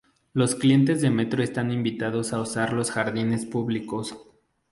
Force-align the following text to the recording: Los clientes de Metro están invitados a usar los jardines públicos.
Los 0.33 0.55
clientes 0.55 0.99
de 1.01 1.11
Metro 1.11 1.43
están 1.43 1.69
invitados 1.71 2.33
a 2.33 2.41
usar 2.41 2.73
los 2.73 2.89
jardines 2.89 3.45
públicos. 3.45 4.17